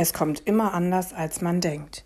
Es 0.00 0.12
kommt 0.12 0.46
immer 0.46 0.74
anders, 0.74 1.12
als 1.12 1.40
man 1.40 1.60
denkt. 1.60 2.04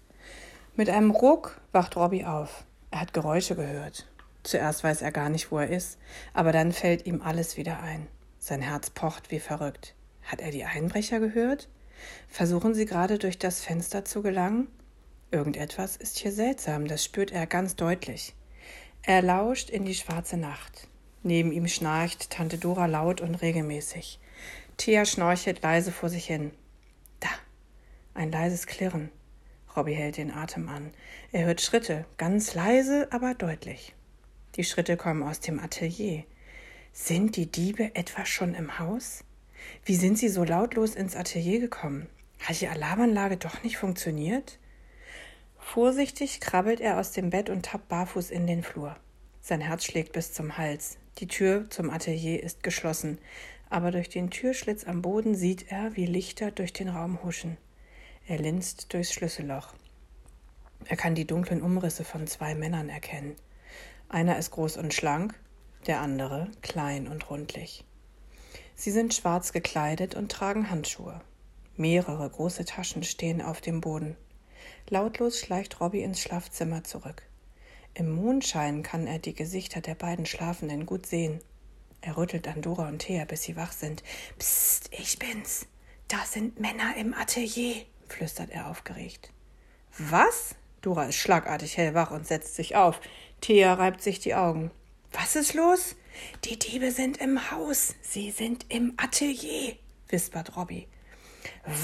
Mit 0.76 0.88
einem 0.88 1.10
Ruck 1.10 1.60
wacht 1.72 1.94
Robby 1.94 2.24
auf. 2.24 2.64
Er 2.90 3.02
hat 3.02 3.12
Geräusche 3.12 3.54
gehört. 3.54 4.08
Zuerst 4.44 4.82
weiß 4.82 5.02
er 5.02 5.12
gar 5.12 5.28
nicht, 5.28 5.52
wo 5.52 5.58
er 5.58 5.68
ist, 5.68 5.98
aber 6.32 6.52
dann 6.52 6.72
fällt 6.72 7.04
ihm 7.04 7.20
alles 7.20 7.58
wieder 7.58 7.80
ein. 7.80 8.08
Sein 8.38 8.62
Herz 8.62 8.88
pocht 8.88 9.30
wie 9.30 9.40
verrückt. 9.40 9.94
Hat 10.22 10.40
er 10.40 10.50
die 10.50 10.64
Einbrecher 10.64 11.20
gehört? 11.20 11.68
Versuchen 12.28 12.72
sie 12.72 12.86
gerade 12.86 13.18
durch 13.18 13.38
das 13.38 13.62
Fenster 13.62 14.06
zu 14.06 14.22
gelangen? 14.22 14.68
Irgendetwas 15.30 15.98
ist 15.98 16.16
hier 16.16 16.32
seltsam, 16.32 16.86
das 16.86 17.04
spürt 17.04 17.30
er 17.30 17.46
ganz 17.46 17.76
deutlich. 17.76 18.34
Er 19.02 19.20
lauscht 19.20 19.68
in 19.68 19.84
die 19.84 19.94
schwarze 19.94 20.38
Nacht. 20.38 20.88
Neben 21.22 21.52
ihm 21.52 21.68
schnarcht 21.68 22.30
Tante 22.30 22.56
Dora 22.56 22.86
laut 22.86 23.20
und 23.20 23.34
regelmäßig. 23.34 24.18
Thea 24.78 25.04
schnorchelt 25.04 25.60
leise 25.60 25.92
vor 25.92 26.08
sich 26.08 26.24
hin. 26.24 26.52
Ein 28.14 28.30
leises 28.30 28.66
Klirren. 28.66 29.10
Robby 29.74 29.94
hält 29.94 30.18
den 30.18 30.30
Atem 30.30 30.68
an. 30.68 30.92
Er 31.32 31.46
hört 31.46 31.62
Schritte, 31.62 32.04
ganz 32.18 32.54
leise, 32.54 33.08
aber 33.10 33.34
deutlich. 33.34 33.94
Die 34.56 34.64
Schritte 34.64 34.98
kommen 34.98 35.22
aus 35.22 35.40
dem 35.40 35.58
Atelier. 35.58 36.24
Sind 36.92 37.36
die 37.36 37.50
Diebe 37.50 37.94
etwa 37.94 38.26
schon 38.26 38.54
im 38.54 38.78
Haus? 38.78 39.24
Wie 39.84 39.96
sind 39.96 40.18
sie 40.18 40.28
so 40.28 40.44
lautlos 40.44 40.94
ins 40.94 41.16
Atelier 41.16 41.58
gekommen? 41.58 42.06
Hat 42.40 42.60
die 42.60 42.68
Alarmanlage 42.68 43.38
doch 43.38 43.62
nicht 43.62 43.78
funktioniert? 43.78 44.58
Vorsichtig 45.58 46.40
krabbelt 46.40 46.80
er 46.80 46.98
aus 46.98 47.12
dem 47.12 47.30
Bett 47.30 47.48
und 47.48 47.64
tappt 47.64 47.88
barfuß 47.88 48.30
in 48.30 48.46
den 48.46 48.62
Flur. 48.62 48.96
Sein 49.40 49.62
Herz 49.62 49.84
schlägt 49.84 50.12
bis 50.12 50.34
zum 50.34 50.58
Hals. 50.58 50.98
Die 51.18 51.28
Tür 51.28 51.70
zum 51.70 51.88
Atelier 51.88 52.42
ist 52.42 52.62
geschlossen, 52.62 53.18
aber 53.70 53.90
durch 53.90 54.10
den 54.10 54.28
Türschlitz 54.30 54.84
am 54.84 55.00
Boden 55.00 55.34
sieht 55.34 55.70
er, 55.70 55.96
wie 55.96 56.04
Lichter 56.04 56.50
durch 56.50 56.74
den 56.74 56.88
Raum 56.88 57.22
huschen. 57.22 57.56
Er 58.28 58.38
linst 58.38 58.92
durchs 58.92 59.12
Schlüsselloch. 59.12 59.74
Er 60.84 60.96
kann 60.96 61.16
die 61.16 61.26
dunklen 61.26 61.60
Umrisse 61.60 62.04
von 62.04 62.28
zwei 62.28 62.54
Männern 62.54 62.88
erkennen. 62.88 63.34
Einer 64.08 64.38
ist 64.38 64.52
groß 64.52 64.76
und 64.76 64.94
schlank, 64.94 65.34
der 65.86 66.00
andere 66.00 66.48
klein 66.62 67.08
und 67.08 67.30
rundlich. 67.30 67.84
Sie 68.76 68.92
sind 68.92 69.12
schwarz 69.12 69.52
gekleidet 69.52 70.14
und 70.14 70.30
tragen 70.30 70.70
Handschuhe. 70.70 71.20
Mehrere 71.76 72.28
große 72.30 72.64
Taschen 72.64 73.02
stehen 73.02 73.42
auf 73.42 73.60
dem 73.60 73.80
Boden. 73.80 74.16
Lautlos 74.88 75.40
schleicht 75.40 75.80
Robby 75.80 76.02
ins 76.02 76.20
Schlafzimmer 76.20 76.84
zurück. 76.84 77.24
Im 77.94 78.12
Mondschein 78.12 78.84
kann 78.84 79.08
er 79.08 79.18
die 79.18 79.34
Gesichter 79.34 79.80
der 79.80 79.96
beiden 79.96 80.26
Schlafenden 80.26 80.86
gut 80.86 81.06
sehen. 81.06 81.40
Er 82.00 82.16
rüttelt 82.16 82.46
an 82.46 82.62
Dora 82.62 82.88
und 82.88 83.00
Thea, 83.00 83.24
bis 83.24 83.42
sie 83.42 83.56
wach 83.56 83.72
sind. 83.72 84.04
Psst, 84.38 84.90
ich 84.92 85.18
bin's. 85.18 85.66
Da 86.06 86.24
sind 86.24 86.60
Männer 86.60 86.96
im 86.96 87.14
Atelier 87.14 87.84
flüstert 88.12 88.50
er 88.50 88.68
aufgeregt. 88.68 89.30
Was? 89.98 90.54
Dora 90.80 91.04
ist 91.04 91.16
schlagartig 91.16 91.76
hellwach 91.76 92.10
und 92.10 92.26
setzt 92.26 92.56
sich 92.56 92.76
auf. 92.76 93.00
Thea 93.40 93.74
reibt 93.74 94.02
sich 94.02 94.20
die 94.20 94.34
Augen. 94.34 94.70
Was 95.12 95.36
ist 95.36 95.54
los? 95.54 95.94
Die 96.44 96.58
Diebe 96.58 96.90
sind 96.90 97.18
im 97.18 97.50
Haus. 97.50 97.94
Sie 98.02 98.30
sind 98.30 98.66
im 98.68 98.94
Atelier, 98.96 99.76
wispert 100.08 100.56
Robby. 100.56 100.88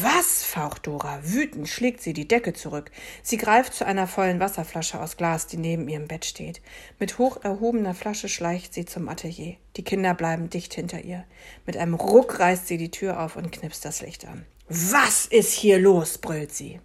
Was? 0.03 0.45
faucht 0.45 0.87
Dora. 0.87 1.21
Wütend 1.23 1.69
schlägt 1.69 2.01
sie 2.01 2.13
die 2.13 2.29
Decke 2.29 2.53
zurück. 2.53 2.91
Sie 3.23 3.37
greift 3.37 3.75
zu 3.75 3.87
einer 3.87 4.07
vollen 4.07 4.41
Wasserflasche 4.41 5.01
aus 5.01 5.17
Glas, 5.17 5.47
die 5.47 5.57
neben 5.57 5.89
ihrem 5.89 6.09
Bett 6.09 6.25
steht. 6.25 6.61
Mit 6.99 7.19
hoch 7.19 7.43
erhobener 7.43 7.95
Flasche 7.95 8.29
schleicht 8.29 8.75
sie 8.75 8.85
zum 8.85 9.09
Atelier. 9.09 9.57
Die 9.77 9.85
Kinder 9.85 10.15
bleiben 10.15 10.51
dicht 10.51 10.75
hinter 10.75 11.03
ihr. 11.03 11.25
Mit 11.67 11.77
einem 11.77 11.95
Ruck 11.95 12.39
reißt 12.39 12.67
sie 12.67 12.79
die 12.79 12.91
Tür 12.91 13.21
auf 13.21 13.37
und 13.37 13.53
knipst 13.53 13.85
das 13.85 14.01
Licht 14.01 14.27
an. 14.27 14.47
Was 14.71 15.25
ist 15.25 15.55
hier 15.55 15.79
los? 15.79 16.19
brüllt 16.19 16.53
sie. 16.53 16.79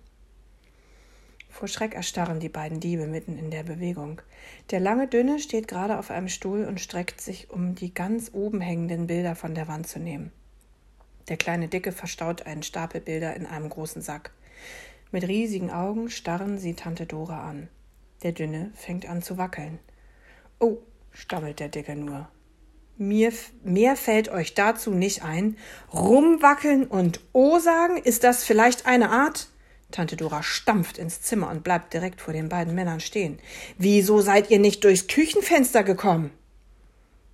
Vor 1.50 1.68
Schreck 1.68 1.96
erstarren 1.96 2.40
die 2.40 2.48
beiden 2.48 2.80
Diebe 2.80 3.08
mitten 3.08 3.38
in 3.38 3.52
der 3.52 3.64
Bewegung. 3.64 4.22
Der 4.72 4.80
lange 4.80 5.10
Dünne 5.10 5.38
steht 5.40 5.68
gerade 5.68 6.00
auf 6.00 6.10
einem 6.10 6.30
Stuhl 6.30 6.64
und 6.64 6.80
streckt 6.80 7.20
sich, 7.20 7.52
um 7.52 7.76
die 7.76 7.94
ganz 7.94 8.32
oben 8.32 8.62
hängenden 8.62 9.08
Bilder 9.08 9.36
von 9.36 9.54
der 9.54 9.68
Wand 9.68 9.86
zu 9.86 10.00
nehmen. 10.00 10.32
Der 11.28 11.36
kleine 11.36 11.68
Dicke 11.68 11.92
verstaut 11.92 12.44
einen 12.44 12.64
Stapel 12.64 13.02
Bilder 13.02 13.36
in 13.36 13.46
einem 13.46 13.70
großen 13.70 14.02
Sack. 14.02 14.32
Mit 15.12 15.28
riesigen 15.28 15.70
Augen 15.70 16.10
starren 16.10 16.58
sie 16.58 16.76
Tante 16.76 17.06
Dora 17.06 17.50
an. 17.50 17.68
Der 18.24 18.32
Dünne 18.32 18.72
fängt 18.76 19.10
an 19.10 19.22
zu 19.22 19.38
wackeln. 19.38 19.80
Oh, 20.58 20.78
stammelt 21.12 21.60
der 21.60 21.68
Dicke 21.68 21.98
nur. 21.98 22.30
Mir, 22.98 23.34
mehr 23.64 23.96
fällt 23.96 24.30
euch 24.30 24.54
dazu 24.54 24.92
nicht 24.92 25.24
ein. 25.24 25.58
Rumwackeln 25.94 26.86
und 26.86 27.22
O 27.34 27.60
sagen, 27.60 27.98
ist 27.98 28.24
das 28.24 28.44
vielleicht 28.44 28.86
eine 28.86 29.10
Art? 29.10 29.48
Tante 29.90 30.16
Dora 30.16 30.42
stampft 30.44 30.98
ins 30.98 31.22
Zimmer 31.22 31.50
und 31.50 31.64
bleibt 31.64 31.94
direkt 31.94 32.22
vor 32.22 32.34
den 32.34 32.50
beiden 32.50 32.76
Männern 32.76 33.00
stehen. 33.00 33.40
Wieso 33.78 34.22
seid 34.22 34.50
ihr 34.50 34.60
nicht 34.60 34.84
durchs 34.84 35.08
Küchenfenster 35.08 35.84
gekommen? 35.84 36.32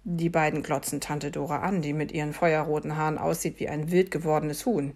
Die 0.04 0.30
beiden 0.30 0.64
glotzen 0.64 1.02
Tante 1.02 1.30
Dora 1.30 1.60
an, 1.60 1.82
die 1.82 1.94
mit 1.94 2.12
ihren 2.12 2.34
feuerroten 2.34 2.96
Haaren 2.96 3.18
aussieht 3.18 3.60
wie 3.60 3.70
ein 3.70 3.92
wild 3.92 4.12
gewordenes 4.12 4.66
Huhn. 4.66 4.94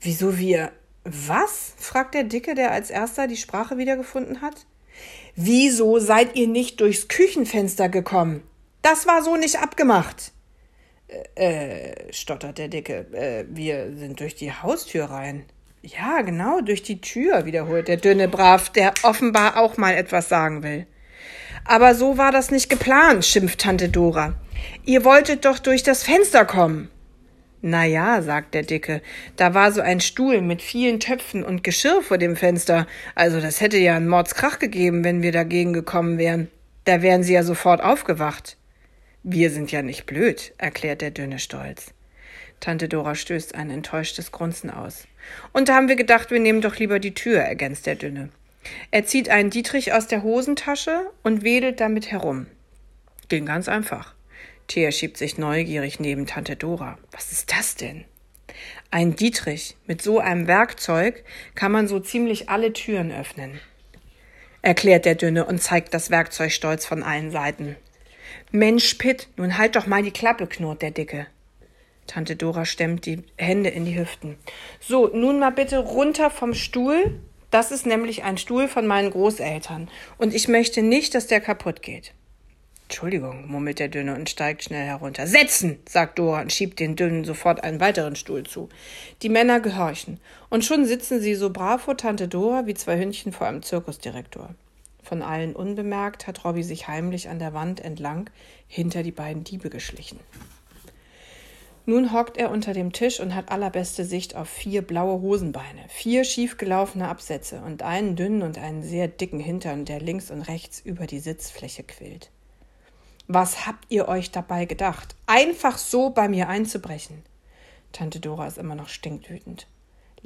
Wieso 0.00 0.38
wir. 0.38 0.72
Was? 1.04 1.74
fragt 1.76 2.14
der 2.14 2.24
Dicke, 2.24 2.54
der 2.54 2.72
als 2.72 2.90
erster 2.90 3.26
die 3.28 3.36
Sprache 3.36 3.78
wiedergefunden 3.78 4.40
hat. 4.40 4.66
Wieso 5.34 5.98
seid 5.98 6.36
ihr 6.36 6.48
nicht 6.48 6.80
durchs 6.80 7.08
Küchenfenster 7.08 7.88
gekommen? 7.88 8.42
Das 8.88 9.04
war 9.04 9.20
so 9.20 9.34
nicht 9.34 9.58
abgemacht. 9.58 10.30
Äh, 11.08 11.88
äh, 11.88 12.12
stottert 12.12 12.56
der 12.58 12.68
Dicke. 12.68 13.06
Äh, 13.10 13.44
wir 13.48 13.90
sind 13.96 14.20
durch 14.20 14.36
die 14.36 14.52
Haustür 14.52 15.06
rein. 15.06 15.44
Ja, 15.82 16.22
genau, 16.22 16.60
durch 16.60 16.84
die 16.84 17.00
Tür, 17.00 17.46
wiederholt 17.46 17.88
der 17.88 17.96
Dünne 17.96 18.28
brav, 18.28 18.70
der 18.70 18.94
offenbar 19.02 19.56
auch 19.56 19.76
mal 19.76 19.96
etwas 19.96 20.28
sagen 20.28 20.62
will. 20.62 20.86
Aber 21.64 21.96
so 21.96 22.16
war 22.16 22.30
das 22.30 22.52
nicht 22.52 22.70
geplant, 22.70 23.24
schimpft 23.24 23.62
Tante 23.62 23.88
Dora. 23.88 24.34
Ihr 24.84 25.04
wolltet 25.04 25.46
doch 25.46 25.58
durch 25.58 25.82
das 25.82 26.04
Fenster 26.04 26.44
kommen. 26.44 26.88
Na 27.62 27.84
ja, 27.84 28.22
sagt 28.22 28.54
der 28.54 28.62
Dicke, 28.62 29.02
da 29.34 29.52
war 29.52 29.72
so 29.72 29.80
ein 29.80 29.98
Stuhl 29.98 30.42
mit 30.42 30.62
vielen 30.62 31.00
Töpfen 31.00 31.42
und 31.42 31.64
Geschirr 31.64 32.02
vor 32.02 32.18
dem 32.18 32.36
Fenster. 32.36 32.86
Also 33.16 33.40
das 33.40 33.60
hätte 33.60 33.78
ja 33.78 33.96
einen 33.96 34.06
Mordskrach 34.06 34.60
gegeben, 34.60 35.02
wenn 35.02 35.22
wir 35.22 35.32
dagegen 35.32 35.72
gekommen 35.72 36.18
wären. 36.18 36.52
Da 36.84 37.02
wären 37.02 37.24
sie 37.24 37.32
ja 37.32 37.42
sofort 37.42 37.82
aufgewacht. 37.82 38.56
Wir 39.28 39.50
sind 39.50 39.72
ja 39.72 39.82
nicht 39.82 40.06
blöd, 40.06 40.52
erklärt 40.56 41.00
der 41.00 41.10
Dünne 41.10 41.40
stolz. 41.40 41.92
Tante 42.60 42.88
Dora 42.88 43.16
stößt 43.16 43.56
ein 43.56 43.70
enttäuschtes 43.70 44.30
Grunzen 44.30 44.70
aus. 44.70 45.08
Und 45.52 45.68
da 45.68 45.74
haben 45.74 45.88
wir 45.88 45.96
gedacht, 45.96 46.30
wir 46.30 46.38
nehmen 46.38 46.60
doch 46.60 46.76
lieber 46.76 47.00
die 47.00 47.12
Tür, 47.12 47.40
ergänzt 47.40 47.86
der 47.86 47.96
Dünne. 47.96 48.28
Er 48.92 49.04
zieht 49.04 49.28
einen 49.28 49.50
Dietrich 49.50 49.92
aus 49.92 50.06
der 50.06 50.22
Hosentasche 50.22 51.10
und 51.24 51.42
wedelt 51.42 51.80
damit 51.80 52.12
herum. 52.12 52.46
Ging 53.28 53.46
ganz 53.46 53.68
einfach. 53.68 54.14
Thea 54.68 54.92
schiebt 54.92 55.16
sich 55.16 55.38
neugierig 55.38 55.98
neben 55.98 56.26
Tante 56.26 56.54
Dora. 56.54 56.96
Was 57.10 57.32
ist 57.32 57.50
das 57.50 57.74
denn? 57.74 58.04
Ein 58.92 59.16
Dietrich. 59.16 59.76
Mit 59.88 60.02
so 60.02 60.20
einem 60.20 60.46
Werkzeug 60.46 61.24
kann 61.56 61.72
man 61.72 61.88
so 61.88 61.98
ziemlich 61.98 62.48
alle 62.48 62.72
Türen 62.72 63.10
öffnen. 63.10 63.58
Erklärt 64.62 65.04
der 65.04 65.16
Dünne 65.16 65.46
und 65.46 65.60
zeigt 65.60 65.94
das 65.94 66.10
Werkzeug 66.10 66.52
stolz 66.52 66.86
von 66.86 67.02
allen 67.02 67.32
Seiten. 67.32 67.74
Mensch, 68.56 68.94
Pitt, 68.94 69.28
nun 69.36 69.58
halt 69.58 69.76
doch 69.76 69.86
mal 69.86 70.02
die 70.02 70.10
Klappe, 70.10 70.46
knurrt 70.46 70.80
der 70.80 70.90
Dicke. 70.90 71.26
Tante 72.06 72.36
Dora 72.36 72.64
stemmt 72.64 73.04
die 73.04 73.22
Hände 73.36 73.68
in 73.68 73.84
die 73.84 73.98
Hüften. 73.98 74.38
So, 74.80 75.08
nun 75.08 75.38
mal 75.38 75.50
bitte 75.50 75.78
runter 75.78 76.30
vom 76.30 76.54
Stuhl. 76.54 77.20
Das 77.50 77.70
ist 77.70 77.84
nämlich 77.84 78.24
ein 78.24 78.38
Stuhl 78.38 78.66
von 78.66 78.86
meinen 78.86 79.10
Großeltern. 79.10 79.90
Und 80.16 80.34
ich 80.34 80.48
möchte 80.48 80.82
nicht, 80.82 81.14
dass 81.14 81.26
der 81.26 81.40
kaputt 81.40 81.82
geht. 81.82 82.14
Entschuldigung, 82.84 83.46
murmelt 83.46 83.78
der 83.78 83.88
Dünne 83.88 84.14
und 84.14 84.30
steigt 84.30 84.64
schnell 84.64 84.86
herunter. 84.86 85.26
Setzen, 85.26 85.80
sagt 85.86 86.18
Dora 86.18 86.40
und 86.40 86.52
schiebt 86.52 86.80
den 86.80 86.96
Dünnen 86.96 87.24
sofort 87.24 87.62
einen 87.62 87.80
weiteren 87.80 88.16
Stuhl 88.16 88.44
zu. 88.44 88.70
Die 89.22 89.28
Männer 89.28 89.60
gehorchen. 89.60 90.18
Und 90.48 90.64
schon 90.64 90.86
sitzen 90.86 91.20
sie 91.20 91.34
so 91.34 91.50
brav 91.50 91.82
vor 91.82 91.96
Tante 91.98 92.26
Dora 92.26 92.66
wie 92.66 92.74
zwei 92.74 92.98
Hündchen 92.98 93.32
vor 93.32 93.48
einem 93.48 93.62
Zirkusdirektor. 93.62 94.54
Von 95.06 95.22
allen 95.22 95.54
unbemerkt 95.54 96.26
hat 96.26 96.44
Robby 96.44 96.64
sich 96.64 96.88
heimlich 96.88 97.28
an 97.28 97.38
der 97.38 97.54
Wand 97.54 97.80
entlang 97.80 98.28
hinter 98.66 99.04
die 99.04 99.12
beiden 99.12 99.44
Diebe 99.44 99.70
geschlichen. 99.70 100.18
Nun 101.84 102.12
hockt 102.12 102.36
er 102.36 102.50
unter 102.50 102.72
dem 102.72 102.92
Tisch 102.92 103.20
und 103.20 103.32
hat 103.32 103.52
allerbeste 103.52 104.04
Sicht 104.04 104.34
auf 104.34 104.48
vier 104.48 104.82
blaue 104.82 105.20
Hosenbeine, 105.20 105.84
vier 105.86 106.24
schiefgelaufene 106.24 107.06
Absätze 107.06 107.60
und 107.60 107.84
einen 107.84 108.16
dünnen 108.16 108.42
und 108.42 108.58
einen 108.58 108.82
sehr 108.82 109.06
dicken 109.06 109.38
Hintern, 109.38 109.84
der 109.84 110.00
links 110.00 110.32
und 110.32 110.42
rechts 110.42 110.80
über 110.80 111.06
die 111.06 111.20
Sitzfläche 111.20 111.84
quillt. 111.84 112.32
Was 113.28 113.64
habt 113.64 113.84
ihr 113.88 114.08
euch 114.08 114.32
dabei 114.32 114.64
gedacht? 114.64 115.14
Einfach 115.26 115.78
so 115.78 116.10
bei 116.10 116.28
mir 116.28 116.48
einzubrechen? 116.48 117.22
Tante 117.92 118.18
Dora 118.18 118.48
ist 118.48 118.58
immer 118.58 118.74
noch 118.74 118.88
stinkwütend. 118.88 119.68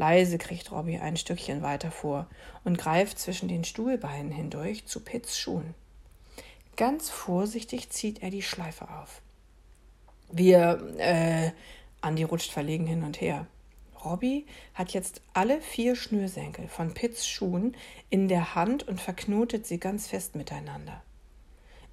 Leise 0.01 0.39
kriecht 0.39 0.73
Robby 0.73 0.97
ein 0.97 1.19
Stückchen 1.19 1.61
weiter 1.61 1.91
vor 1.91 2.27
und 2.65 2.79
greift 2.79 3.19
zwischen 3.19 3.49
den 3.49 3.65
Stuhlbeinen 3.65 4.33
hindurch 4.33 4.87
zu 4.87 5.01
Pitts 5.01 5.39
Schuhen. 5.39 5.75
Ganz 6.77 7.11
vorsichtig 7.11 7.91
zieht 7.91 8.23
er 8.23 8.31
die 8.31 8.41
Schleife 8.41 8.89
auf. 8.89 9.21
Wir, 10.33 10.81
äh, 10.97 11.51
Andi 12.01 12.23
rutscht 12.23 12.51
verlegen 12.51 12.87
hin 12.87 13.03
und 13.03 13.21
her. 13.21 13.47
Robby 14.03 14.47
hat 14.73 14.93
jetzt 14.93 15.21
alle 15.35 15.61
vier 15.61 15.95
Schnürsenkel 15.95 16.69
von 16.69 16.95
Pitts 16.95 17.29
Schuhen 17.29 17.77
in 18.09 18.29
der 18.29 18.55
Hand 18.55 18.89
und 18.89 19.03
verknotet 19.03 19.67
sie 19.67 19.79
ganz 19.79 20.07
fest 20.07 20.35
miteinander. 20.35 21.03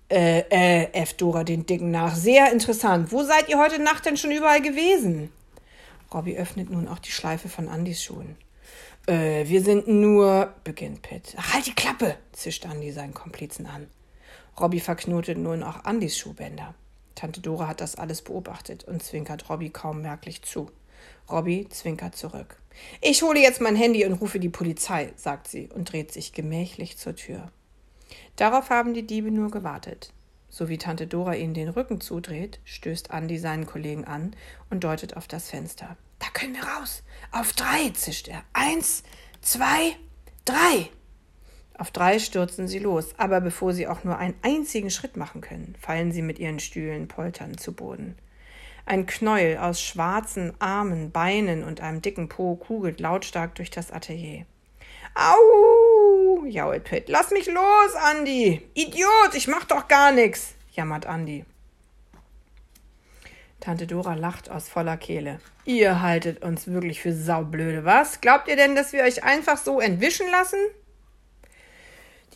Äh, 0.09 0.45
äh, 0.49 0.93
F. 0.93 1.15
Dora 1.15 1.43
den 1.43 1.65
Dicken 1.65 1.91
nach. 1.91 2.15
Sehr 2.15 2.53
interessant. 2.53 3.11
Wo 3.11 3.23
seid 3.23 3.49
ihr 3.49 3.59
heute 3.59 3.81
Nacht 3.83 4.05
denn 4.05 4.15
schon 4.15 4.31
überall 4.31 4.61
gewesen? 4.61 5.29
Robby 6.13 6.37
öffnet 6.37 6.69
nun 6.69 6.87
auch 6.87 6.99
die 6.99 7.11
Schleife 7.11 7.49
von 7.49 7.67
Andys 7.67 8.03
Schuhen. 8.03 8.37
Äh, 9.07 9.47
wir 9.47 9.61
sind 9.61 9.87
nur, 9.87 10.53
beginnt 10.63 11.01
Pitt. 11.01 11.35
Ach, 11.37 11.53
halt 11.53 11.65
die 11.65 11.75
Klappe, 11.75 12.17
zischt 12.31 12.65
Andy 12.65 12.91
seinen 12.91 13.13
Komplizen 13.13 13.65
an. 13.65 13.87
Robby 14.59 14.79
verknotet 14.79 15.37
nun 15.37 15.63
auch 15.63 15.83
Andys 15.85 16.17
Schuhbänder. 16.17 16.73
Tante 17.15 17.41
Dora 17.41 17.67
hat 17.67 17.81
das 17.81 17.95
alles 17.95 18.21
beobachtet 18.21 18.83
und 18.83 19.03
zwinkert 19.03 19.49
Robby 19.49 19.69
kaum 19.69 20.01
merklich 20.01 20.43
zu. 20.43 20.69
Robby 21.29 21.67
zwinkert 21.69 22.15
zurück. 22.15 22.61
Ich 23.01 23.23
hole 23.23 23.39
jetzt 23.39 23.59
mein 23.61 23.75
Handy 23.75 24.05
und 24.05 24.13
rufe 24.13 24.39
die 24.39 24.49
Polizei, 24.49 25.11
sagt 25.15 25.47
sie 25.47 25.69
und 25.73 25.91
dreht 25.91 26.11
sich 26.11 26.33
gemächlich 26.33 26.97
zur 26.97 27.15
Tür. 27.15 27.51
Darauf 28.35 28.69
haben 28.69 28.93
die 28.93 29.05
Diebe 29.05 29.31
nur 29.31 29.51
gewartet. 29.51 30.13
So 30.49 30.69
wie 30.69 30.77
Tante 30.77 31.07
Dora 31.07 31.35
ihnen 31.35 31.53
den 31.53 31.69
Rücken 31.69 32.01
zudreht, 32.01 32.59
stößt 32.63 33.11
Andi 33.11 33.37
seinen 33.37 33.65
Kollegen 33.65 34.05
an 34.05 34.35
und 34.69 34.83
deutet 34.83 35.17
auf 35.17 35.27
das 35.27 35.49
Fenster. 35.49 35.97
Da 36.19 36.27
können 36.33 36.55
wir 36.55 36.63
raus. 36.63 37.03
Auf 37.31 37.53
drei, 37.53 37.89
zischt 37.93 38.27
er. 38.27 38.43
Eins, 38.53 39.03
zwei, 39.41 39.95
drei. 40.45 40.89
Auf 41.77 41.91
drei 41.91 42.17
stürzen 42.17 42.67
sie 42.67 42.79
los, 42.79 43.13
aber 43.17 43.39
bevor 43.39 43.73
sie 43.73 43.87
auch 43.87 44.03
nur 44.03 44.17
einen 44.17 44.33
einzigen 44.41 44.89
Schritt 44.89 45.15
machen 45.15 45.41
können, 45.41 45.75
fallen 45.79 46.11
sie 46.11 46.23
mit 46.23 46.39
ihren 46.39 46.59
Stühlen 46.59 47.07
polternd 47.07 47.59
zu 47.59 47.73
Boden. 47.73 48.15
Ein 48.87 49.05
Knäuel 49.05 49.57
aus 49.57 49.81
schwarzen 49.81 50.53
Armen, 50.59 51.11
Beinen 51.11 51.63
und 51.63 51.81
einem 51.81 52.01
dicken 52.01 52.29
Po 52.29 52.55
kugelt 52.55 52.99
lautstark 52.99 53.53
durch 53.55 53.69
das 53.69 53.91
Atelier. 53.91 54.45
Au! 55.17 56.45
jault 56.45 56.83
Pitt. 56.83 57.09
Lass 57.09 57.31
mich 57.31 57.47
los, 57.47 57.95
Andi! 57.95 58.61
Idiot, 58.75 59.33
ich 59.33 59.47
mach 59.47 59.65
doch 59.65 59.87
gar 59.87 60.11
nix! 60.11 60.53
jammert 60.71 61.07
Andi. 61.07 61.43
Tante 63.59 63.87
Dora 63.87 64.13
lacht 64.13 64.51
aus 64.51 64.69
voller 64.69 64.95
Kehle. 64.95 65.39
Ihr 65.65 66.01
haltet 66.03 66.43
uns 66.43 66.67
wirklich 66.67 67.01
für 67.01 67.13
saublöde, 67.13 67.83
was? 67.83 68.21
Glaubt 68.21 68.47
ihr 68.47 68.55
denn, 68.55 68.75
dass 68.75 68.93
wir 68.93 69.03
euch 69.03 69.23
einfach 69.23 69.57
so 69.57 69.79
entwischen 69.79 70.29
lassen? 70.29 70.59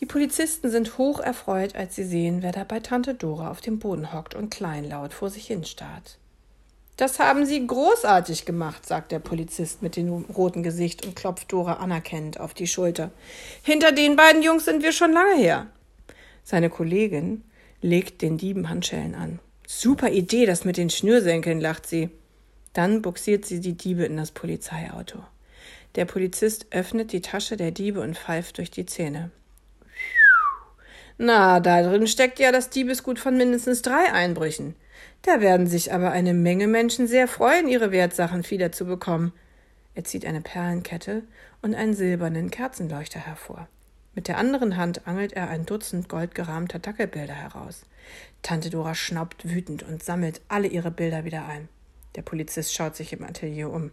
Die 0.00 0.06
Polizisten 0.06 0.68
sind 0.68 0.98
hoch 0.98 1.20
erfreut, 1.20 1.76
als 1.76 1.94
sie 1.94 2.02
sehen, 2.02 2.42
wer 2.42 2.50
da 2.50 2.64
bei 2.64 2.80
Tante 2.80 3.14
Dora 3.14 3.52
auf 3.52 3.60
dem 3.60 3.78
Boden 3.78 4.12
hockt 4.12 4.34
und 4.34 4.50
kleinlaut 4.50 5.14
vor 5.14 5.30
sich 5.30 5.46
hin 5.46 5.64
starrt. 5.64 6.18
Das 6.96 7.18
haben 7.18 7.46
Sie 7.46 7.66
großartig 7.66 8.44
gemacht, 8.44 8.86
sagt 8.86 9.12
der 9.12 9.18
Polizist 9.18 9.82
mit 9.82 9.96
dem 9.96 10.10
roten 10.10 10.62
Gesicht 10.62 11.06
und 11.06 11.16
klopft 11.16 11.50
Dora 11.50 11.74
anerkennend 11.74 12.38
auf 12.38 12.54
die 12.54 12.66
Schulter. 12.66 13.10
Hinter 13.62 13.92
den 13.92 14.16
beiden 14.16 14.42
Jungs 14.42 14.66
sind 14.66 14.82
wir 14.82 14.92
schon 14.92 15.12
lange 15.12 15.36
her. 15.36 15.66
Seine 16.44 16.70
Kollegin 16.70 17.44
legt 17.80 18.22
den 18.22 18.36
Dieben 18.36 18.68
Handschellen 18.68 19.14
an. 19.14 19.38
Super 19.66 20.10
Idee, 20.10 20.44
das 20.44 20.64
mit 20.64 20.76
den 20.76 20.90
Schnürsenkeln, 20.90 21.60
lacht 21.60 21.86
sie. 21.86 22.10
Dann 22.74 23.02
buxiert 23.02 23.46
sie 23.46 23.60
die 23.60 23.76
Diebe 23.76 24.04
in 24.04 24.16
das 24.16 24.30
Polizeiauto. 24.30 25.18
Der 25.94 26.04
Polizist 26.04 26.66
öffnet 26.70 27.12
die 27.12 27.20
Tasche 27.20 27.56
der 27.56 27.70
Diebe 27.70 28.00
und 28.00 28.16
pfeift 28.16 28.58
durch 28.58 28.70
die 28.70 28.86
Zähne. 28.86 29.30
Na, 31.18 31.60
da 31.60 31.82
drin 31.82 32.06
steckt 32.06 32.38
ja 32.38 32.50
das 32.50 32.70
Diebesgut 32.70 33.18
von 33.18 33.36
mindestens 33.36 33.82
drei 33.82 34.12
Einbrüchen. 34.12 34.74
Da 35.22 35.40
werden 35.40 35.66
sich 35.66 35.92
aber 35.92 36.10
eine 36.10 36.34
Menge 36.34 36.66
Menschen 36.66 37.06
sehr 37.06 37.28
freuen, 37.28 37.68
ihre 37.68 37.92
Wertsachen 37.92 38.48
wieder 38.50 38.72
zu 38.72 38.84
bekommen. 38.84 39.32
Er 39.94 40.04
zieht 40.04 40.26
eine 40.26 40.40
Perlenkette 40.40 41.22
und 41.60 41.74
einen 41.74 41.94
silbernen 41.94 42.50
Kerzenleuchter 42.50 43.20
hervor. 43.20 43.68
Mit 44.14 44.28
der 44.28 44.36
anderen 44.36 44.76
Hand 44.76 45.06
angelt 45.06 45.32
er 45.32 45.48
ein 45.48 45.64
Dutzend 45.64 46.08
goldgerahmter 46.08 46.78
Dackelbilder 46.78 47.34
heraus. 47.34 47.82
Tante 48.42 48.68
Dora 48.68 48.94
schnaubt 48.94 49.48
wütend 49.48 49.82
und 49.82 50.02
sammelt 50.02 50.42
alle 50.48 50.68
ihre 50.68 50.90
Bilder 50.90 51.24
wieder 51.24 51.46
ein. 51.46 51.68
Der 52.16 52.22
Polizist 52.22 52.74
schaut 52.74 52.96
sich 52.96 53.12
im 53.12 53.24
Atelier 53.24 53.70
um. 53.70 53.90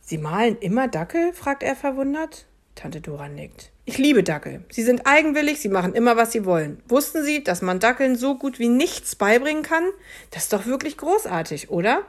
Sie 0.00 0.18
malen 0.18 0.58
immer 0.58 0.88
Dackel? 0.88 1.32
fragt 1.32 1.62
er 1.62 1.76
verwundert. 1.76 2.46
Tante 2.74 3.00
Dora 3.00 3.28
nickt. 3.28 3.73
Ich 3.86 3.98
liebe 3.98 4.22
Dackel. 4.22 4.64
Sie 4.70 4.82
sind 4.82 5.06
eigenwillig, 5.06 5.60
sie 5.60 5.68
machen 5.68 5.94
immer, 5.94 6.16
was 6.16 6.32
sie 6.32 6.46
wollen. 6.46 6.82
Wussten 6.88 7.22
Sie, 7.22 7.44
dass 7.44 7.60
man 7.60 7.80
Dackeln 7.80 8.16
so 8.16 8.36
gut 8.36 8.58
wie 8.58 8.68
nichts 8.68 9.14
beibringen 9.14 9.62
kann? 9.62 9.84
Das 10.30 10.44
ist 10.44 10.52
doch 10.54 10.64
wirklich 10.64 10.96
großartig, 10.96 11.68
oder? 11.68 12.02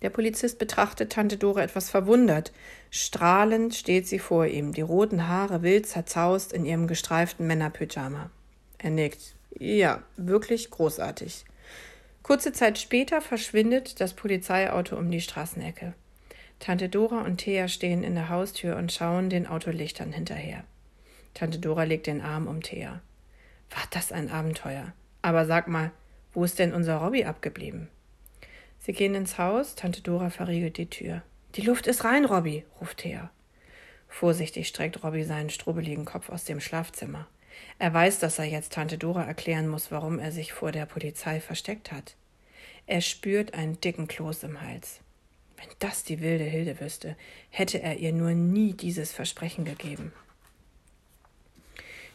Der 0.00 0.08
Polizist 0.08 0.58
betrachtet 0.58 1.12
Tante 1.12 1.36
Dora 1.36 1.62
etwas 1.62 1.90
verwundert. 1.90 2.52
Strahlend 2.90 3.74
steht 3.74 4.08
sie 4.08 4.18
vor 4.18 4.46
ihm, 4.46 4.72
die 4.72 4.80
roten 4.80 5.28
Haare 5.28 5.62
wild 5.62 5.86
zerzaust 5.86 6.52
in 6.52 6.64
ihrem 6.64 6.86
gestreiften 6.86 7.46
Männerpyjama. 7.46 8.30
Er 8.78 8.90
nickt. 8.90 9.34
Ja, 9.58 10.02
wirklich 10.16 10.70
großartig. 10.70 11.44
Kurze 12.22 12.52
Zeit 12.52 12.78
später 12.78 13.20
verschwindet 13.20 14.00
das 14.00 14.14
Polizeiauto 14.14 14.96
um 14.96 15.10
die 15.10 15.20
Straßenecke. 15.20 15.94
Tante 16.62 16.88
Dora 16.88 17.22
und 17.22 17.38
Thea 17.38 17.66
stehen 17.66 18.04
in 18.04 18.14
der 18.14 18.28
Haustür 18.28 18.76
und 18.76 18.92
schauen 18.92 19.30
den 19.30 19.48
Autolichtern 19.48 20.12
hinterher. 20.12 20.62
Tante 21.34 21.58
Dora 21.58 21.82
legt 21.82 22.06
den 22.06 22.20
Arm 22.20 22.46
um 22.46 22.62
Thea. 22.62 23.00
War 23.70 23.82
das 23.90 24.12
ein 24.12 24.30
Abenteuer? 24.30 24.92
Aber 25.22 25.44
sag 25.44 25.66
mal, 25.66 25.90
wo 26.32 26.44
ist 26.44 26.60
denn 26.60 26.72
unser 26.72 26.98
Robby 26.98 27.24
abgeblieben? 27.24 27.88
Sie 28.78 28.92
gehen 28.92 29.16
ins 29.16 29.38
Haus, 29.38 29.74
Tante 29.74 30.02
Dora 30.02 30.30
verriegelt 30.30 30.76
die 30.76 30.88
Tür. 30.88 31.22
Die 31.56 31.62
Luft 31.62 31.88
ist 31.88 32.04
rein, 32.04 32.24
Robby, 32.24 32.64
ruft 32.80 32.98
Thea. 32.98 33.32
Vorsichtig 34.06 34.68
streckt 34.68 35.02
Robby 35.02 35.24
seinen 35.24 35.50
strubbeligen 35.50 36.04
Kopf 36.04 36.30
aus 36.30 36.44
dem 36.44 36.60
Schlafzimmer. 36.60 37.26
Er 37.80 37.92
weiß, 37.92 38.20
dass 38.20 38.38
er 38.38 38.44
jetzt 38.44 38.74
Tante 38.74 38.98
Dora 38.98 39.24
erklären 39.24 39.66
muss, 39.66 39.90
warum 39.90 40.20
er 40.20 40.30
sich 40.30 40.52
vor 40.52 40.70
der 40.70 40.86
Polizei 40.86 41.40
versteckt 41.40 41.90
hat. 41.90 42.14
Er 42.86 43.00
spürt 43.00 43.52
einen 43.54 43.80
dicken 43.80 44.06
Kloß 44.06 44.44
im 44.44 44.60
Hals. 44.60 45.01
Wenn 45.62 45.74
das 45.78 46.02
die 46.02 46.20
wilde 46.20 46.44
Hilde 46.44 46.80
wüsste, 46.80 47.16
hätte 47.50 47.80
er 47.80 47.98
ihr 47.98 48.12
nur 48.12 48.32
nie 48.32 48.72
dieses 48.72 49.12
Versprechen 49.12 49.64
gegeben. 49.64 50.12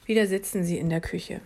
Wieder 0.06 0.28
sitzen 0.28 0.64
sie 0.66 0.78
in 0.78 0.90
der 0.90 1.02
Küche. 1.02 1.40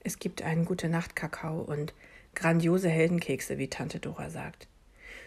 Es 0.00 0.18
gibt 0.18 0.42
einen 0.42 0.64
gute 0.64 0.88
Nacht 0.88 1.14
Kakao 1.14 1.60
und 1.60 1.94
grandiose 2.34 2.88
Heldenkekse, 2.88 3.58
wie 3.58 3.68
Tante 3.68 4.00
Dora 4.00 4.28
sagt. 4.28 4.66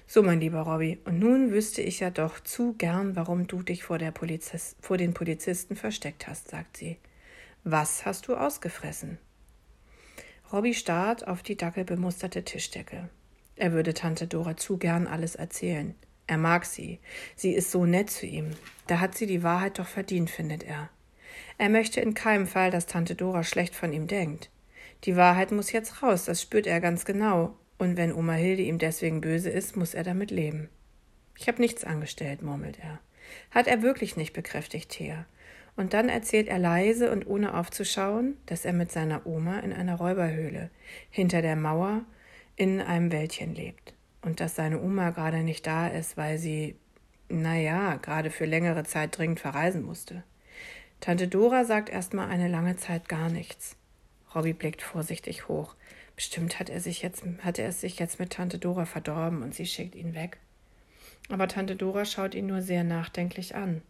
So, 0.07 0.21
mein 0.21 0.41
lieber 0.41 0.61
Robby, 0.61 0.97
und 1.05 1.19
nun 1.19 1.51
wüsste 1.51 1.81
ich 1.81 1.99
ja 1.99 2.09
doch 2.09 2.39
zu 2.41 2.73
gern, 2.73 3.15
warum 3.15 3.47
du 3.47 3.61
dich 3.61 3.83
vor, 3.83 3.97
Polizist, 3.97 4.75
vor 4.81 4.97
den 4.97 5.13
Polizisten 5.13 5.75
versteckt 5.75 6.27
hast, 6.27 6.49
sagt 6.49 6.77
sie. 6.77 6.97
Was 7.63 8.05
hast 8.05 8.27
du 8.27 8.35
ausgefressen? 8.35 9.19
Robby 10.51 10.73
starrt 10.73 11.27
auf 11.27 11.43
die 11.43 11.55
dackelbemusterte 11.55 12.43
Tischdecke. 12.43 13.09
Er 13.55 13.71
würde 13.71 13.93
Tante 13.93 14.25
Dora 14.27 14.57
zu 14.57 14.77
gern 14.77 15.05
alles 15.05 15.35
erzählen. 15.35 15.95
Er 16.29 16.37
mag 16.37 16.63
sie. 16.63 16.99
Sie 17.35 17.53
ist 17.53 17.71
so 17.71 17.87
nett 17.87 18.11
zu 18.11 18.27
ihm. 18.27 18.51
Da 18.85 18.99
hat 18.99 19.17
sie 19.17 19.25
die 19.25 19.41
Wahrheit 19.41 19.79
doch 19.79 19.87
verdient, 19.87 20.29
findet 20.29 20.61
er. 20.61 20.91
Er 21.57 21.69
möchte 21.69 22.01
in 22.01 22.13
keinem 22.13 22.45
Fall, 22.45 22.69
dass 22.69 22.85
Tante 22.85 23.15
Dora 23.15 23.43
schlecht 23.43 23.73
von 23.73 23.91
ihm 23.93 24.05
denkt. 24.05 24.51
Die 25.05 25.15
Wahrheit 25.15 25.51
muss 25.51 25.71
jetzt 25.71 26.03
raus, 26.03 26.25
das 26.25 26.39
spürt 26.39 26.67
er 26.67 26.81
ganz 26.81 27.03
genau. 27.03 27.57
Und 27.79 27.97
wenn 27.97 28.13
Oma 28.13 28.33
Hilde 28.33 28.61
ihm 28.61 28.77
deswegen 28.77 29.21
böse 29.21 29.49
ist, 29.49 29.75
muss 29.75 29.95
er 29.95 30.03
damit 30.03 30.29
leben. 30.29 30.69
Ich 31.35 31.47
habe 31.47 31.59
nichts 31.59 31.83
angestellt, 31.83 32.43
murmelt 32.43 32.77
er. 32.79 32.99
Hat 33.49 33.65
er 33.65 33.81
wirklich 33.81 34.15
nicht, 34.15 34.33
bekräftigt 34.33 34.91
Thea. 34.91 35.25
Und 35.77 35.95
dann 35.95 36.09
erzählt 36.09 36.47
er 36.47 36.59
leise 36.59 37.11
und 37.11 37.25
ohne 37.25 37.57
aufzuschauen, 37.57 38.37
dass 38.45 38.65
er 38.65 38.73
mit 38.73 38.91
seiner 38.91 39.25
Oma 39.25 39.61
in 39.61 39.73
einer 39.73 39.95
Räuberhöhle 39.95 40.69
hinter 41.09 41.41
der 41.41 41.55
Mauer 41.55 42.03
in 42.55 42.81
einem 42.81 43.11
Wäldchen 43.11 43.55
lebt 43.55 43.95
und 44.21 44.39
dass 44.39 44.55
seine 44.55 44.81
Oma 44.81 45.11
gerade 45.11 45.43
nicht 45.43 45.65
da 45.65 45.87
ist, 45.87 46.17
weil 46.17 46.37
sie, 46.37 46.75
naja, 47.29 47.95
gerade 47.95 48.31
für 48.31 48.45
längere 48.45 48.83
Zeit 48.83 49.17
dringend 49.17 49.39
verreisen 49.39 49.83
musste. 49.83 50.23
Tante 50.99 51.27
Dora 51.27 51.63
sagt 51.63 51.89
erstmal 51.89 52.29
eine 52.29 52.49
lange 52.49 52.75
Zeit 52.75 53.07
gar 53.07 53.29
nichts. 53.29 53.77
Robby 54.35 54.53
blickt 54.53 54.81
vorsichtig 54.81 55.47
hoch. 55.47 55.75
Bestimmt 56.15 56.59
hat 56.59 56.69
er 56.69 56.81
sich 56.81 57.01
jetzt, 57.01 57.23
hat 57.41 57.59
er 57.59 57.69
es 57.69 57.79
sich 57.79 57.97
jetzt 57.97 58.19
mit 58.19 58.31
Tante 58.31 58.59
Dora 58.59 58.85
verdorben 58.85 59.41
und 59.41 59.55
sie 59.55 59.65
schickt 59.65 59.95
ihn 59.95 60.13
weg. 60.13 60.37
Aber 61.29 61.47
Tante 61.47 61.75
Dora 61.75 62.03
schaut 62.03 62.35
ihn 62.35 62.47
nur 62.47 62.61
sehr 62.61 62.83
nachdenklich 62.83 63.55
an. 63.55 63.81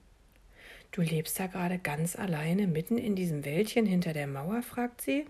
Du 0.91 1.01
lebst 1.01 1.39
da 1.39 1.47
gerade 1.47 1.79
ganz 1.79 2.15
alleine 2.15 2.67
mitten 2.67 2.97
in 2.97 3.15
diesem 3.15 3.45
Wäldchen 3.45 3.85
hinter 3.85 4.13
der 4.13 4.27
Mauer? 4.27 4.61
fragt 4.61 5.01
sie. 5.01 5.25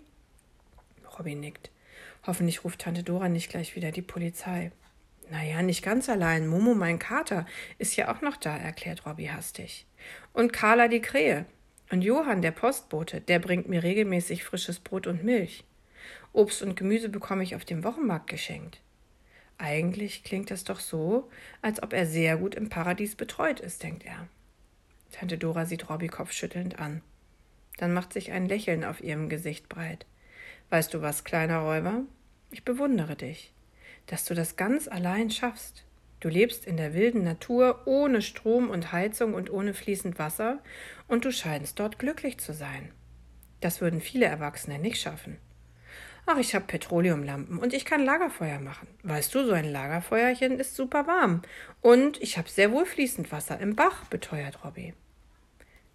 Robby 1.17 1.35
nickt. 1.35 1.71
Hoffentlich 2.25 2.63
ruft 2.63 2.81
Tante 2.81 3.03
Dora 3.03 3.29
nicht 3.29 3.49
gleich 3.49 3.75
wieder 3.75 3.91
die 3.91 4.01
Polizei. 4.01 4.71
Naja, 5.29 5.61
nicht 5.61 5.83
ganz 5.83 6.09
allein. 6.09 6.47
Momo, 6.47 6.73
mein 6.73 6.97
Kater, 6.97 7.45
ist 7.77 7.95
ja 7.95 8.13
auch 8.13 8.21
noch 8.21 8.37
da, 8.37 8.57
erklärt 8.57 9.05
Robby 9.05 9.25
hastig. 9.25 9.85
Und 10.33 10.53
Carla 10.53 10.87
die 10.87 11.01
Krähe. 11.01 11.45
Und 11.91 12.01
Johann, 12.01 12.41
der 12.41 12.51
Postbote, 12.51 13.21
der 13.21 13.39
bringt 13.39 13.67
mir 13.67 13.83
regelmäßig 13.83 14.43
frisches 14.43 14.79
Brot 14.79 15.07
und 15.07 15.23
Milch. 15.23 15.65
Obst 16.33 16.61
und 16.61 16.75
Gemüse 16.75 17.09
bekomme 17.09 17.43
ich 17.43 17.55
auf 17.55 17.65
dem 17.65 17.83
Wochenmarkt 17.83 18.27
geschenkt. 18.27 18.81
Eigentlich 19.57 20.23
klingt 20.23 20.51
es 20.51 20.63
doch 20.63 20.79
so, 20.79 21.29
als 21.61 21.83
ob 21.83 21.93
er 21.93 22.05
sehr 22.05 22.37
gut 22.37 22.55
im 22.55 22.69
Paradies 22.69 23.15
betreut 23.15 23.59
ist, 23.59 23.83
denkt 23.83 24.05
er. 24.05 24.27
Tante 25.11 25.37
Dora 25.37 25.65
sieht 25.65 25.89
Robby 25.89 26.07
kopfschüttelnd 26.07 26.79
an. 26.79 27.01
Dann 27.77 27.93
macht 27.93 28.13
sich 28.13 28.31
ein 28.31 28.47
Lächeln 28.47 28.83
auf 28.83 29.01
ihrem 29.01 29.29
Gesicht 29.29 29.67
breit. 29.67 30.05
Weißt 30.69 30.93
du 30.93 31.01
was, 31.01 31.23
kleiner 31.23 31.59
Räuber? 31.59 32.03
Ich 32.51 32.63
bewundere 32.63 33.15
dich, 33.15 33.53
dass 34.09 34.25
du 34.25 34.33
das 34.33 34.55
ganz 34.55 34.87
allein 34.87 35.29
schaffst. 35.29 35.85
Du 36.19 36.29
lebst 36.29 36.65
in 36.65 36.77
der 36.77 36.95
wilden 36.95 37.23
Natur 37.23 37.83
ohne 37.85 38.21
Strom 38.21 38.69
und 38.69 38.91
Heizung 38.91 39.35
und 39.35 39.51
ohne 39.51 39.73
fließend 39.73 40.17
Wasser, 40.19 40.59
und 41.07 41.25
du 41.25 41.31
scheinst 41.31 41.79
dort 41.79 41.99
glücklich 41.99 42.39
zu 42.39 42.53
sein. 42.53 42.91
Das 43.61 43.81
würden 43.81 44.01
viele 44.01 44.25
Erwachsene 44.25 44.79
nicht 44.79 44.99
schaffen. 44.99 45.37
Ach, 46.25 46.37
ich 46.37 46.55
habe 46.55 46.65
Petroleumlampen 46.65 47.59
und 47.59 47.73
ich 47.73 47.85
kann 47.85 48.03
Lagerfeuer 48.03 48.59
machen. 48.59 48.87
Weißt 49.03 49.33
du, 49.33 49.45
so 49.45 49.53
ein 49.53 49.71
Lagerfeuerchen 49.71 50.59
ist 50.59 50.75
super 50.75 51.07
warm. 51.07 51.43
Und 51.81 52.21
ich 52.21 52.37
habe 52.37 52.49
sehr 52.49 52.71
wohl 52.71 52.85
fließend 52.85 53.31
Wasser 53.31 53.59
im 53.59 53.75
Bach, 53.75 54.05
beteuert 54.05 54.63
Robby. 54.63 54.93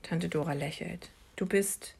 Tante 0.03 0.29
Dora 0.29 0.53
lächelt. 0.53 1.11
Du 1.37 1.47
bist 1.47 1.97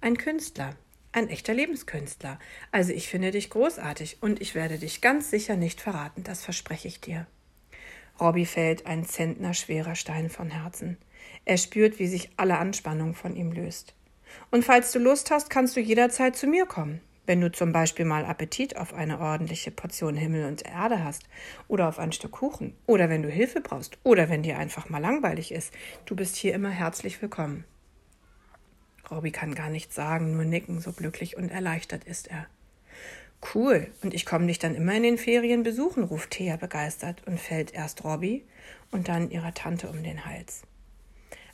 ein 0.00 0.16
Künstler, 0.16 0.76
ein 1.16 1.30
echter 1.30 1.54
Lebenskünstler. 1.54 2.38
Also 2.70 2.92
ich 2.92 3.08
finde 3.08 3.30
dich 3.30 3.50
großartig 3.50 4.18
und 4.20 4.40
ich 4.40 4.54
werde 4.54 4.78
dich 4.78 5.00
ganz 5.00 5.30
sicher 5.30 5.56
nicht 5.56 5.80
verraten, 5.80 6.22
das 6.22 6.44
verspreche 6.44 6.88
ich 6.88 7.00
dir. 7.00 7.26
Robby 8.20 8.46
fällt 8.46 8.86
ein 8.86 9.04
Zentner 9.04 9.54
schwerer 9.54 9.94
Stein 9.94 10.30
von 10.30 10.50
Herzen. 10.50 10.98
Er 11.44 11.56
spürt, 11.56 11.98
wie 11.98 12.06
sich 12.06 12.30
alle 12.36 12.58
Anspannung 12.58 13.14
von 13.14 13.34
ihm 13.34 13.52
löst. 13.52 13.94
Und 14.50 14.64
falls 14.64 14.92
du 14.92 14.98
Lust 14.98 15.30
hast, 15.30 15.50
kannst 15.50 15.76
du 15.76 15.80
jederzeit 15.80 16.36
zu 16.36 16.46
mir 16.46 16.66
kommen. 16.66 17.00
Wenn 17.24 17.40
du 17.40 17.50
zum 17.50 17.72
Beispiel 17.72 18.04
mal 18.04 18.24
Appetit 18.24 18.76
auf 18.76 18.94
eine 18.94 19.18
ordentliche 19.18 19.70
Portion 19.70 20.14
Himmel 20.14 20.44
und 20.46 20.64
Erde 20.64 21.02
hast 21.02 21.24
oder 21.66 21.88
auf 21.88 21.98
ein 21.98 22.12
Stück 22.12 22.32
Kuchen 22.32 22.74
oder 22.86 23.08
wenn 23.08 23.22
du 23.22 23.30
Hilfe 23.30 23.60
brauchst 23.60 23.98
oder 24.04 24.28
wenn 24.28 24.42
dir 24.42 24.58
einfach 24.58 24.88
mal 24.88 25.00
langweilig 25.00 25.50
ist, 25.50 25.72
du 26.04 26.14
bist 26.14 26.36
hier 26.36 26.54
immer 26.54 26.70
herzlich 26.70 27.20
willkommen. 27.20 27.64
Robby 29.10 29.30
kann 29.30 29.54
gar 29.54 29.70
nichts 29.70 29.94
sagen, 29.94 30.34
nur 30.34 30.44
nicken, 30.44 30.80
so 30.80 30.92
glücklich 30.92 31.36
und 31.36 31.50
erleichtert 31.50 32.04
ist 32.04 32.28
er. 32.28 32.46
Cool, 33.54 33.88
und 34.02 34.14
ich 34.14 34.26
komme 34.26 34.46
dich 34.46 34.58
dann 34.58 34.74
immer 34.74 34.94
in 34.94 35.02
den 35.02 35.18
Ferien 35.18 35.62
besuchen, 35.62 36.04
ruft 36.04 36.30
Thea 36.30 36.56
begeistert 36.56 37.22
und 37.26 37.38
fällt 37.38 37.72
erst 37.74 38.04
Robby 38.04 38.44
und 38.90 39.08
dann 39.08 39.30
ihrer 39.30 39.54
Tante 39.54 39.88
um 39.88 40.02
den 40.02 40.24
Hals. 40.24 40.62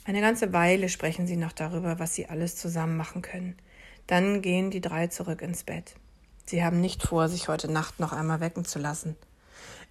Eine 0.04 0.21
ganze 0.21 0.52
Weile 0.52 0.88
sprechen 0.88 1.26
sie 1.26 1.37
noch 1.37 1.52
darüber, 1.52 1.99
was 1.99 2.14
sie 2.14 2.26
alles 2.26 2.56
zusammen 2.56 2.97
machen 2.97 3.23
können. 3.23 3.56
Dann 4.06 4.42
gehen 4.42 4.71
die 4.71 4.80
drei 4.80 5.06
zurück 5.06 5.42
ins 5.42 5.64
Bett. 5.64 5.94
Sie 6.47 6.64
haben 6.64 6.80
nicht 6.80 7.02
vor, 7.02 7.28
sich 7.28 7.49
heute 7.49 7.71
Nacht 7.71 8.00
noch 8.00 8.12
einmal 8.12 8.40
wecken 8.40 8.64
zu 8.64 8.78
lassen. 8.78 9.16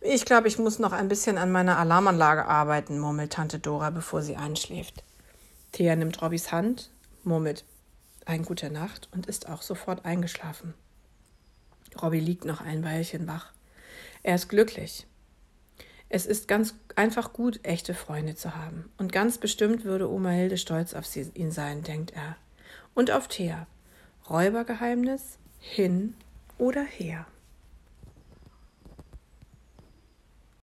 Ich 0.02 0.26
glaube, 0.26 0.48
ich 0.48 0.60
muss 0.60 0.80
noch 0.80 0.92
ein 0.92 1.08
bisschen 1.08 1.38
an 1.38 1.52
meiner 1.52 1.78
Alarmanlage 1.78 2.46
arbeiten, 2.46 3.00
murmelt 3.00 3.34
Tante 3.34 3.60
Dora, 3.60 3.90
bevor 3.90 4.22
sie 4.22 4.36
einschläft. 4.36 5.04
Thea 5.72 5.96
nimmt 5.96 6.22
Robbys 6.22 6.52
Hand, 6.52 6.91
murmelt 7.26 7.66
ein 8.26 8.44
gute 8.44 8.70
Nacht 8.70 9.10
und 9.12 9.26
ist 9.26 9.50
auch 9.50 9.62
sofort 9.62 10.06
eingeschlafen. 10.06 10.74
Robby 12.02 12.20
liegt 12.20 12.46
noch 12.46 12.62
ein 12.62 12.84
Weilchen 12.84 13.28
wach. 13.28 13.52
Er 14.24 14.36
ist 14.36 14.50
glücklich. 14.50 15.08
Es 16.10 16.26
ist 16.26 16.48
ganz 16.48 16.76
einfach 16.96 17.34
gut, 17.34 17.60
echte 17.64 17.94
Freunde 17.94 18.36
zu 18.36 18.56
haben. 18.56 18.92
Und 18.98 19.12
ganz 19.12 19.38
bestimmt 19.38 19.86
würde 19.86 20.10
Oma 20.10 20.30
Hilde 20.30 20.58
stolz 20.58 20.94
auf 20.94 21.06
sie, 21.06 21.32
ihn 21.34 21.52
sein, 21.52 21.84
denkt 21.84 22.12
er. 22.12 22.36
Und 22.94 23.12
auf 23.12 23.28
Thea. 23.28 23.66
Räubergeheimnis 24.30 25.38
hin 25.60 26.16
oder 26.58 26.84
her. 26.84 27.26